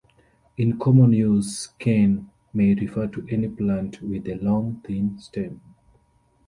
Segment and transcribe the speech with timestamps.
[0.57, 5.61] In common use, "cane" may refer to any plant with a long, thin stem.